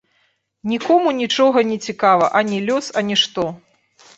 Нікому 0.71 1.13
нічога 1.19 1.63
не 1.73 1.77
цікава, 1.91 2.31
ані 2.41 2.63
лёс, 2.71 2.91
ані 3.03 3.19
што. 3.25 3.47